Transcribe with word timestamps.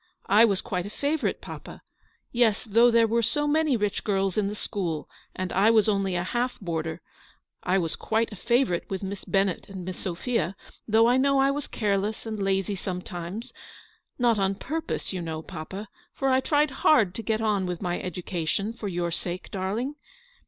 I 0.25 0.45
was 0.45 0.61
quite 0.61 0.87
a 0.87 0.89
favourite, 0.89 1.41
papa. 1.41 1.83
Yes, 2.31 2.63
though 2.63 2.89
there 2.89 3.05
were 3.05 3.21
so 3.21 3.47
many 3.47 3.77
rich 3.77 4.03
girls 4.03 4.35
in 4.35 4.47
the 4.47 4.55
school, 4.55 5.07
and 5.35 5.53
I 5.53 5.69
was 5.69 5.87
only 5.87 6.15
a 6.15 6.23
half 6.23 6.59
boarder, 6.59 7.01
I 7.61 7.77
was 7.77 7.95
quite 7.95 8.31
a 8.31 8.35
favourite 8.35 8.89
with 8.89 9.03
Miss 9.03 9.25
Bennett 9.25 9.69
and 9.69 9.85
Miss 9.85 9.99
Sophia; 9.99 10.55
though 10.87 11.05
I 11.07 11.17
know 11.17 11.37
I 11.37 11.51
was 11.51 11.67
careless 11.67 12.25
and 12.25 12.41
lazy 12.41 12.73
sometimes, 12.73 13.53
not 14.17 14.39
on 14.39 14.55
purpose, 14.55 15.13
you 15.13 15.21
know, 15.21 15.43
papa, 15.43 15.87
for 16.15 16.29
I 16.29 16.39
tried 16.39 16.71
hard 16.81 17.13
to 17.13 17.21
get 17.21 17.39
on 17.39 17.67
with 17.67 17.79
my 17.79 18.01
education, 18.01 18.73
for 18.73 18.87
your 18.87 19.11
sake, 19.11 19.51
darling. 19.51 19.97